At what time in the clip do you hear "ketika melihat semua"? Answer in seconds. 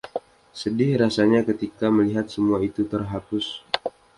1.49-2.59